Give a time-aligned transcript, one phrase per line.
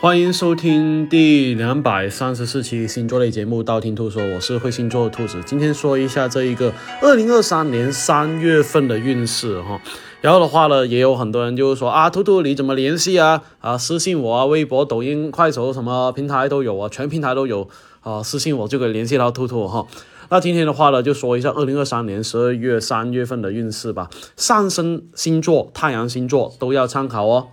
[0.00, 5.42] 欢迎收听第两百三十四期星座类节目《道听途说》，我是会星座的兔子。
[5.44, 9.80] 今天说一下这一个二零二三年三月份的运势哈。
[10.20, 13.42] 然后的话呢，也有很多人就是说啊，兔兔你怎么联系啊？
[13.58, 17.68] 啊，私信我啊，微博、抖音、快手什么平台都有啊，全平台都有
[18.02, 19.84] 啊，私信我就可以联系到兔兔哈。
[20.28, 24.08] 那今天的话呢，就说一下二零二三年十二月三月份的运势吧。
[24.36, 27.48] 上升星座、太阳星座都要参考哦。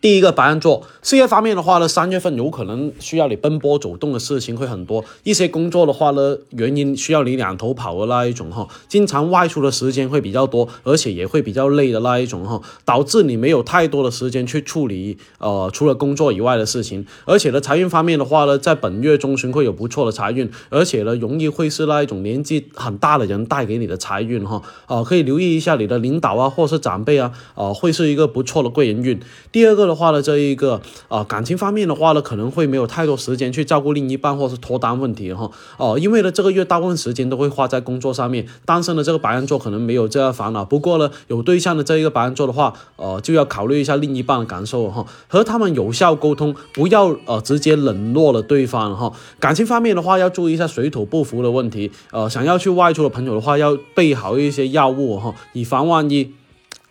[0.00, 29.20] 第一个白羊座，事业方面的话呢，三月份有可能需要你奔波走动的事情会很多，一些工作的话呢，原因需要你两头跑的那一种哈，经常外出的时间会比较多，而且也会比较累的那一种哈，导致你没有太多的时间去处理呃除了工作以外的事情，而且呢，财运方面的话呢，在本月中旬会有不错的财运，而且呢，容易会是那一种年纪很大的人带给你的财运哈，啊，可以留意一下你的领导啊，或是长辈啊，啊，会是一个不错的贵人运。
[29.52, 29.89] 第二个。
[29.90, 38.46] 的话呢，这一个啊感情方面的话呢，可能会没有太多时间去照顾另一半或是脱单问题哈哦，因为呢这个月大部分时间都会花在工作上面。
[38.64, 49.12] 单身的这个白羊座可能没有这样烦恼，不过呢有对象的这一个白羊座的话，呃就要考虑一下另一半的感受哈，和他们有效沟通，不要呃直接冷落了对方哈。
[49.38, 56.39] 感情方面的话，要注意一下水土不服的问题，呃想要去外出的朋友的话，要备好一些药物哈，以防万一。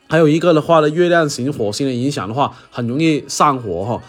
[0.09, 4.01] 还有一个的话呢，月亮型火星的影响的话，很容易上火哈。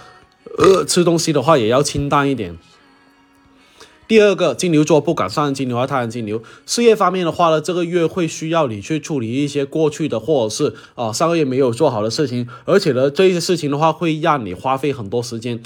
[0.57, 2.57] 呃，吃东西的话也要清淡一点。
[4.09, 6.43] 第二个，金牛座不敢上金牛和，太阳金牛。
[6.65, 15.63] 事业方面的话呢，这个月会需要你去处理一些过去的或者是啊上个月没有做好的事情，而且呢，这些事情的话会让你花费很多时间。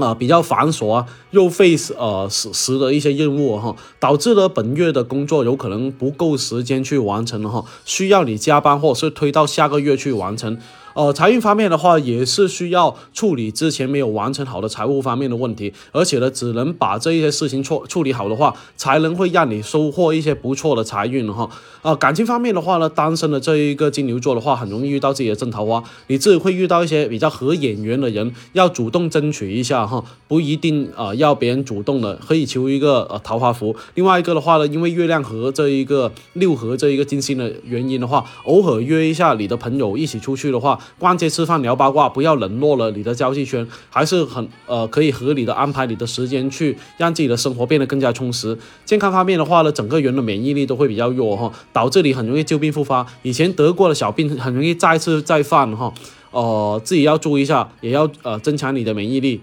[0.00, 10.58] 啊，比较繁琐啊，又费呃时时的一些任务哈，导致了本月的工作有可能不够时间去完成哈，需要你加班或者是推到下个月去完成。
[10.94, 21.48] 呃，财运方面的话，也是需要处理之前没有完成好的财务方面的问题，而且呢，只能把这一些事情处处理好的话，才能会让你收获一些不错的财运哈。
[21.82, 33.76] 啊，感情方面的话呢，单身的这一个金牛座的话，很容易遇到自己的正桃花，你自己会遇到一些比较合眼缘的人，要主动争取一下哈，不一定啊要别人主动的，可以求一个呃桃花符。
[33.94, 40.78] 另外一个的话呢，因为月亮和这一个六合这一个金星的原因的话，偶尔约一下你的朋友一起出去的话。
[40.98, 48.56] 逛街吃饭聊八卦，不要冷落了你的交际圈，还是很呃可以合理的安排你的时间去让自己的生活变得更加充实。
[48.84, 53.06] 健康方面的话呢，整个人的免疫力都会比较弱哈，导致你很容易旧病复发。
[53.22, 55.92] 以前得过的小病很容易再次再犯哈，
[56.30, 59.40] 呃自己要注意一下，也要呃增强你的免疫力。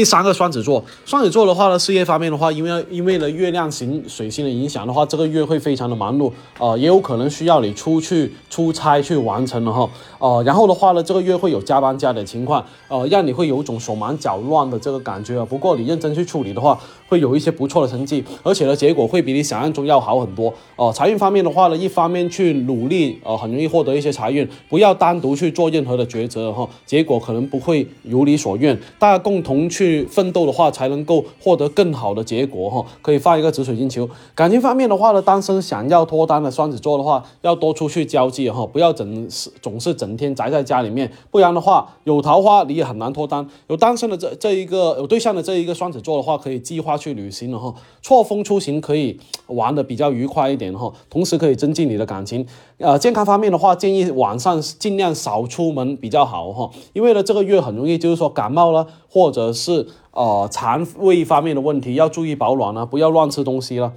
[0.00, 15.44] 第三个双子座，双子座的话呢，事业方面的话，因为因为呢月亮型水星的影响的话，这个月会非常的忙碌，呃，也有可能需要你出去出差去完成了哈，呃，然后的话呢，这个月会有加班加点情况，呃，让你会有种手忙脚乱的这个感觉啊。
[15.44, 20.50] 不过你认真去处理的话，会有一些不错的成绩，而且呢，结果会比你想象中要好很多。
[20.76, 29.89] 哦，财运方面的话呢，一方面去努力，呃，很容易获得一些财运，不要单独去做任何的抉择哈，结果可能不会如你所愿，大家共同去。
[29.90, 32.84] 去奋斗的话，才能够获得更好的结果哈。
[33.02, 34.08] 可以放一个紫水晶球。
[34.34, 43.46] 感情方面的话呢，单身想要脱单的双子座的话，要多出去交际哈，不要整是总是整天宅在家里面，不然的话有桃花你也很难脱单。
[43.68, 52.46] 有单身的这这一个有对象的这一个双子座的话，可以计划去旅行了哈，错峰出行可以玩的比较愉快一点哈，同时可以增进你的感情。
[52.78, 63.92] 呃，健康方面的话，建议晚上尽量少出门比较好哈，因为呢这个月很容易就是说感冒了，或者是是呃肠胃方面的问题，要注意保暖啊，不要乱吃东西了。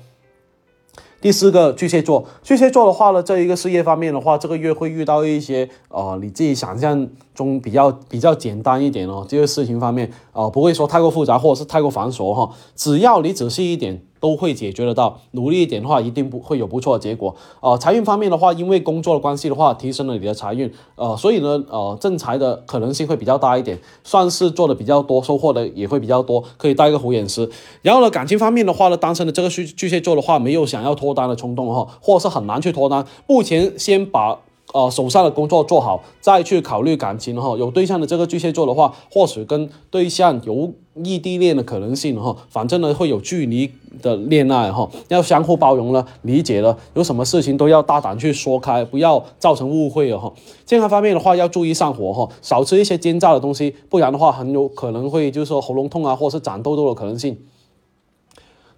[1.21, 14.03] 第四个巨蟹座，巨蟹座的话呢，这一个事业方面的话，这个月会遇到一些呃你自己想象中比较比较简单一点哦，这个事情方面啊不会说太过复杂或者是太过繁琐哈，只要你仔细一点。
[14.23, 17.35] 都会解决得到，努力一点的话，一定不会有不错的结果。
[17.59, 27.49] 呃，财运方面的话，因为工作的关系的话，提升了你的财运，呃，所以呢，呃，正财的可能性会比较大一点，算是做的比较多，收获的也会比较多，可以带个虎眼石。
[27.81, 34.39] 然后呢，感情方面的话呢，单身的这个巨巨蟹座的话，没有想要脱单的冲动哈，或者是很难去脱单，目前先把。
[34.73, 37.55] 呃，手上的工作做好，再去考虑感情哈。
[37.57, 40.73] 有对象的这个巨蟹座的话，或许跟对象有
[41.03, 42.35] 异地恋的可能性哈。
[42.49, 43.71] 反正呢，会有距离
[44.01, 50.33] 的恋爱哈，要相互包容了，理解了，有什么事情都要大胆去说开，不要造成误会了哈。
[50.65, 57.37] 健康方面的话，要注意上火哈，少吃一些煎炸的东西，不然的话，很有可能会就是说喉咙痛啊，或者是长痘痘的可能性。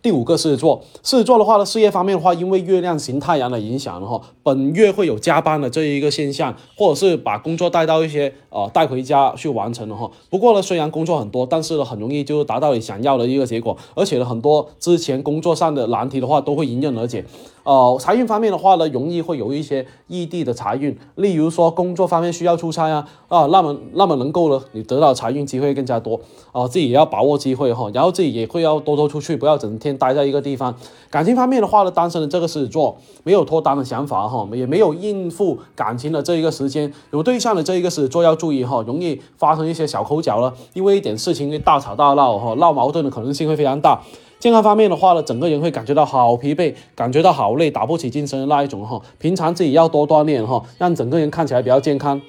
[0.06, 10.12] 第五个狮子座，狮子座的话呢，事业方面的话，因为月亮型太阳的影响哈，本月会有加班的这一个现象，或者是把工作带到一些呃带回家去完成的哈。
[10.30, 17.26] 不过呢，虽然工作很多，但是呢，很容易就达到你想要的一个结果，而且呢，很多之前工作上的难题的话都会迎刃而解。
[17.64, 26.22] 呃，财运方面的话呢，容易会有一些异地的财运，例如说工作方面需要出差啊啊，那么那么能够呢，你得到财运机会更加多
[26.52, 30.76] 啊，自己也要把握机会哈，然后自己也会要多多出去，不要整天待在一个地方。
[31.10, 44.02] 感情方面的话呢，单身的这个狮子座没有脱单的想法哈，也没有应付感情的这一个时间，有对象的这一个狮子座要注意哈，容易发生一些小口角了，因为一点事情会大吵大闹哈，闹矛盾的可能性会非常大。
[44.38, 49.02] 健康方面的话呢，整个人会感觉到好疲惫，感觉到好累，打不起精神的那一种哈。
[49.18, 52.22] 平常自己要多锻炼哈，让整个人看起来比较健康。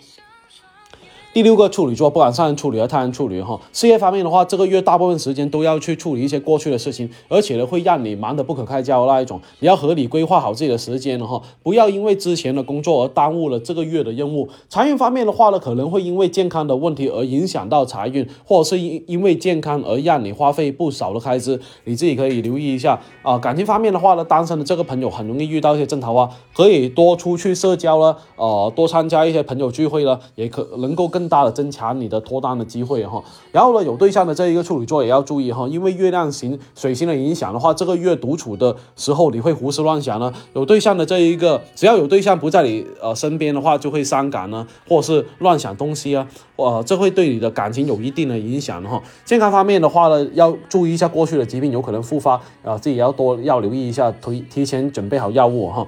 [1.37, 9.39] 第六个处女座，不管上升处女和太阳处女哈，事业方面的话，这个月大部分时间都要去处理一些过去的事情，而且呢会让你忙得不可开交那一种。
[9.59, 14.49] 你要合理规划好自己的时间了哈，不要因为之前的工作而耽误了这个月的任务。
[14.71, 23.39] 财运方面的话呢，可能会因为健康的问题而影响到财运，或者是因因为健康而让你花费不少的开支，你自己可以留意一下啊。
[23.39, 40.33] 感情方面的话呢，单身的这个朋友很容易遇到一些正桃花，可以多出去社交了，呃，多参加一些朋友聚会了，也可能够大的增强你的脱单的机会哈，然后呢，有对象的这一个处女座也要注意哈，因为月亮行水星的影响的话，这个月独处的时候你会胡思乱想呢。
[40.55, 46.27] 有对象的这一个，只要有对象不在你呃身边的话，就会伤感呢，或是乱想东西啊，
[46.57, 49.03] 呃，这会对你的感情有一定的影响哈。
[49.25, 55.87] 健康方面的话呢，要注意一下过去的疾病有可能复发啊，自己要多要留意一下，提提前准备好药物哈。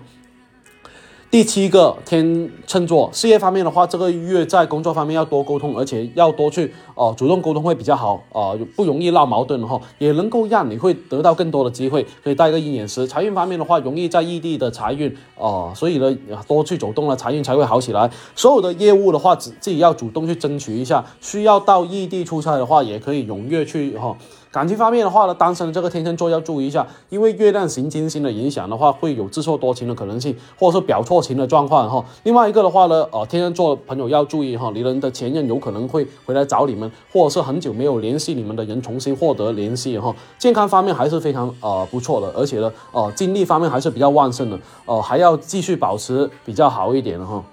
[1.31, 13.07] 第七个天秤座，事业方面的话，这个月在工作方面要多沟通，而且要多去哦主动沟通会比较好啊，不容易闹矛盾哈，也能够让你会得到更多的机会，可以带个鹰眼石。
[13.07, 16.17] 财运方面的话，容易在异地的财运哦，所以呢
[16.47, 18.11] 多去走动了，财运才会好起来。
[18.35, 24.17] 所有的业务的话，自自己要主动去争取一下，需要到异地出差的话，也可以踊跃去哈。
[24.51, 32.03] 感情方面的话呢，单身的这个天秤座要注意一下，因为月亮行金星的影响的话，会有自作多情的可能性，或者是表错情的状况哈。
[32.23, 40.15] 另外一个的话呢，呃，天秤座朋友要注意哈，你们的前任有可能会回来找你们，或者是很久没有联系你们的人重新获得联系哈。
[40.39, 47.45] 健康方面还是非常呃不错的，而且呢，呃，精力方面还是比较旺盛的，呃，还要继续保持比较好一点哈。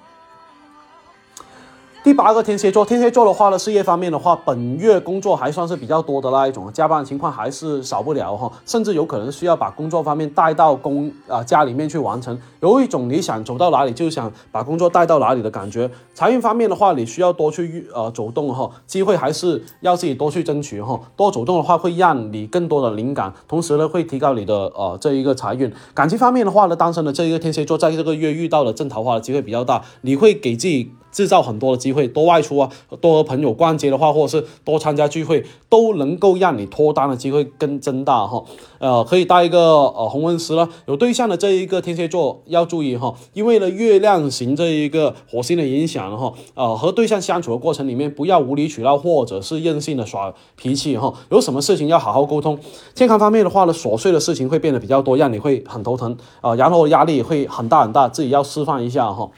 [2.06, 15.90] 第八个天蝎座，天蝎座的话呢，事业方面的话，本月工作还算是比较多的那一种，加班情况还是少不了哈，甚至有可能需要把工作方面带到公啊家里面去完成，有一种你想走到哪里就想把工作带到哪里的感觉。
[16.14, 25.74] 财运方面的话，你需要多去呃走动哈，机会还是要自己多去争取哈，多走动的话会让你更多的灵感，同时呢会提高你的呃这一个财运。
[25.96, 30.92] 感情方面的话呢，单身的这一个天蝎座在这个月遇到了正桃花的机会比较大，你会给自己。
[31.16, 32.70] 制造很多的机会，多外出啊，
[33.00, 38.44] 多和朋友逛街的话，或者是多参加聚会，都能够让你脱单的机会更增大哈。
[38.80, 40.68] 呃，可以带一个呃红纹石了。
[40.88, 51.14] 有对象的这一个天蝎座要注意哈，因为呢月亮型这一个火星的影响哈，呃和对象相处的过程里面不要无理取闹或者是任性的耍脾气哈。
[51.32, 52.60] 有什么事情要好好沟通。
[52.94, 59.32] 健康方面的话呢，琐碎的事情会变得比较多，让你会很头疼啊，然后压力会很大很大，自己要释放一下哈。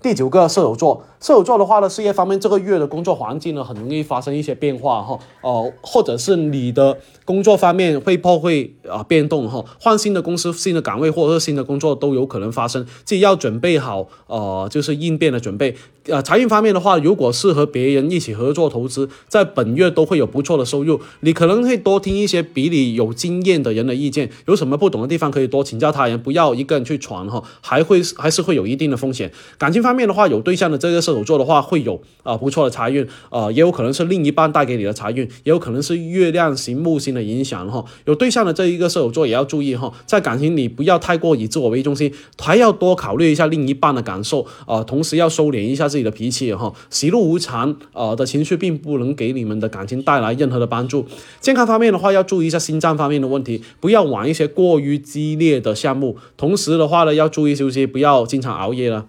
[0.00, 15.74] 第九个射手座，射手座的话呢，事业方面这个月的工作环境呢，很容易发生一些变化哈，哦，或者是你的工作方面会破会啊变动哈，换新的公司、新的岗位或者是新的工作都有可能发生，自己要准备好呃，就是应变的准备。
[16.04, 20.98] 呃，财运方面的话，如果是和别人一起合作投资，在本月都会有不错的收入。
[21.20, 29.30] 你可能会多听一些比你有经验的人的意见，有什么不懂的地方可以多请教他人，不要一个人去闯哈，还会还是会有一定的风险。
[29.58, 37.84] 感情方面的话，有对象的这个射手座的话，会有啊不错的财运，呃，也有可能是另一半带给你的财运，也有可能是月亮行木星的影响哈。
[38.04, 51.06] 有对象的这一个射手座也要注意哈，在感情里不要太过以自我为中心，还要多考虑一下另一半的感受啊，同时要收敛一下自己的脾气哈，喜怒无常啊的情绪并不能给你们的感情带来任何的帮助。
[51.40, 56.16] 健康方面的话，要注意一下心脏方面的问题，不要玩一些过于激烈的项目。
[56.36, 59.06] 同时的话呢，要注意休息，不要经常熬夜了。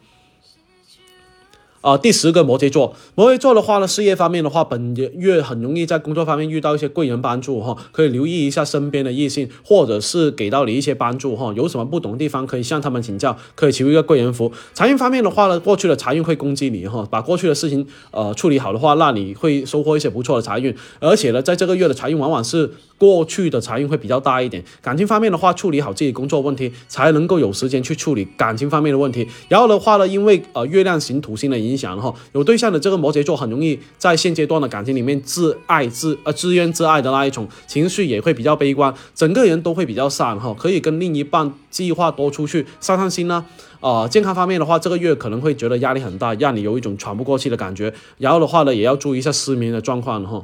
[1.81, 14.51] 啊，第十个摩羯座，摩羯座的话呢，事业方面的话，本月很容易在工作方面遇到一些贵人帮助哈，可以留意一下身边的异性，或者是给到你一些帮助哈，有什么不懂的地方可以向他们请教，可以求一个贵人福。
[14.74, 22.71] 财运方面的话呢，过去的财运会攻击你哈，把过去的事情呃处理好的话，那你会收获一些不错的财运，而且呢，在这个月的财运往往是。
[23.00, 24.63] 过去的财运会比较大一点。
[24.82, 29.27] 感情方面的话，处理好自己工作问题，才能够有时间去处理感情方面的问题。
[29.48, 43.46] 然后的话呢，因为呃月亮行土星的影响哈，有对象的这个摩羯座很容易在现阶段的感情里面自爱自呃自怨自艾的那一种情绪也会比较悲观，整个人都会比较散哈，可以跟另一半计划多出去散散心呢。
[43.79, 47.94] 啊，健康方面的话，这个月可能会觉得压力很大，让你有一种喘不过气的感觉。
[48.18, 50.44] 然后的话呢，也要注意一下失眠的状况哈。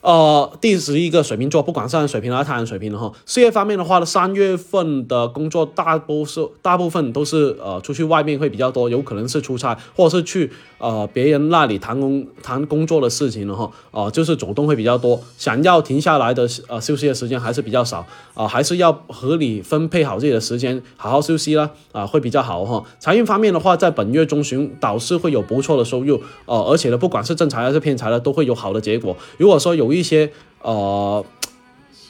[0.00, 22.84] 呃，第十一个水瓶座，不管是水瓶还是太阳水瓶的哈，事业方面的话呢，三月份的工作大多数大部分都是呃出去外面会比较多，有可能是出差，或者是去呃别人那里谈工谈工作的事情了哈，啊，就是走动会比较多，想要停下来的呃休息的时间还是比较少啊，还是要合理分配好自己的时间，好好休息啦啊，会比较好哈。
[23.00, 29.16] 财运方面的话，在本月中旬导师会有不错的收入，呃，而且呢，不管是正财还是偏财呢，都会有好的结果。
[29.38, 30.30] 如果说有有一些
[30.60, 31.24] 呃，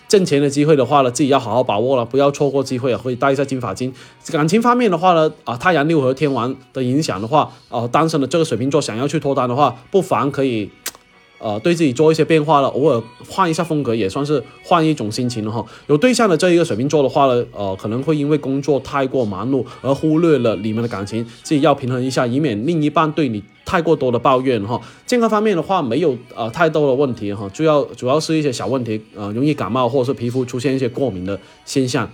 [0.09, 2.99] 挣钱的机会的话呢，自己要好好把握了，不要错过机会啊！
[2.99, 3.93] 会带一下金发金。
[4.33, 10.71] 感情方面的话呢，啊，太阳六合天王的影响的话，啊，单身的这个水瓶座想要去脱单的话，不妨可以。
[11.39, 15.65] 呃，对自己做一些变化了，偶尔换一下风格也算是换一种心情了哈。
[15.87, 24.81] 有对象的这一个水瓶座的话呢，呃，可能会因为工作太过忙碌而忽略了你们的感情，自己要平衡一下，以免另一半对你太过多的抱怨哈。
[25.07, 32.11] 健康方面的话，没有呃太多的问题哈，主要主要是一些小问题，呃，容易感冒或者是皮肤出现一些过敏的现象。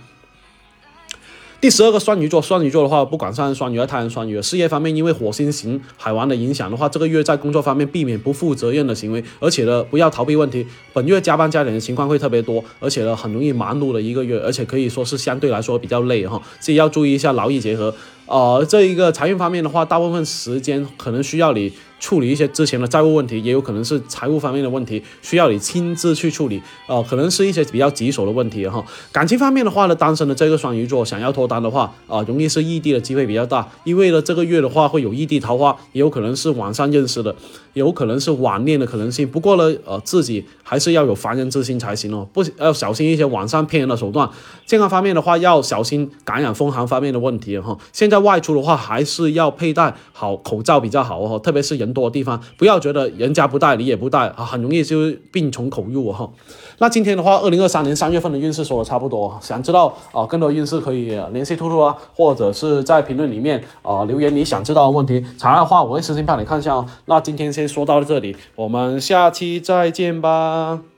[1.61, 10.65] 第十二个双鱼座，双鱼座的话，不管上升双鱼还是太阳双鱼，事业方面因为火星行海王的影响的话，这个月在工作方面避免不负责任的行为，而且呢，不要逃避问题。
[10.93, 17.93] 本月加班加点的情况会特别多，而且呢，很容易忙碌的一个月，而且可以说是相对来说比较累哈，自己要注意一下劳逸结合。
[18.27, 21.71] 呃，这一个财运方面的话，大部分时间可能需要你
[22.05, 26.61] 处理一些之前的债务问题，也有可能是财务方面的问题，需要你亲自去处理。
[26.87, 28.85] 呃，可能是一些比较棘手的问题哈。
[29.11, 37.35] 感情方面的话呢，单身的这个双鱼座想要脱单的话，啊，容易是异地的机会比较大，因为呢这个月的话会有异地桃花，也有可能是网上认识的，
[37.73, 39.27] 也有可能是网恋的可能性。
[39.27, 44.29] 不过呢，呃，自己还是要有防人之心才行哦，不要小心一些网上骗人的手段。
[44.65, 47.77] 健康方面的话，要小心感染风寒方面的问题哈。
[47.91, 48.05] 现。
[48.05, 56.29] 在外出的话，还是要佩戴好口罩比较好哦，特别是人多的地方，不要觉得人家不带你也不带啊，很容易就病从口入哈。
[56.77, 66.85] 那今天的话，二零二三年三月份的运势说的差不多，想知道啊更多运势可以联系兔兔啊，或者是在评论里面啊留言你想知道的问题，查的话我会私信帮你看一下哦。
[67.05, 70.94] 那今天先说到这里，我们下期再见吧。